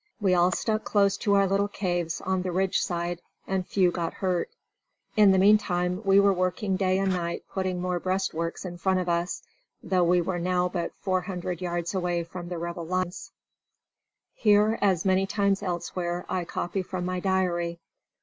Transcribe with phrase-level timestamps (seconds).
[0.19, 4.15] We all stuck close to our little caves on the ridge side, and few got
[4.15, 4.49] hurt.
[5.15, 9.07] In the meantime we were working day and night putting more breastworks in front of
[9.07, 9.43] us,
[9.83, 13.31] though we were now but four hundred yards away from the Rebel lines.
[14.33, 17.79] Here, as many times elsewhere, I copy from my diary.